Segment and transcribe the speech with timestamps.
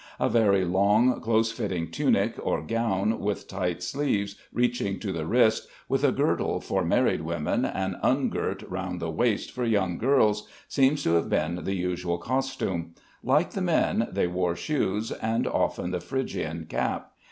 [0.19, 5.67] A very long close fitting tunic or gown with tight sleeves reaching to the wrist,
[5.87, 11.03] with a girdle for married women, and ungirt round the waist for young girls, seems
[11.03, 12.95] to have been the usual costume.
[13.23, 17.11] Like the men, they wore shoes, and often the Phrygian cap.